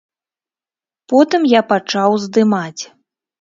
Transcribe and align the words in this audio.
Потым 1.13 1.45
я 1.51 1.61
пачаў 1.73 2.17
здымаць. 2.25 2.83